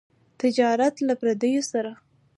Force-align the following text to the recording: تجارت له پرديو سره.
تجارت 0.39 0.95
له 1.07 1.13
پرديو 1.21 1.61
سره. 1.71 1.91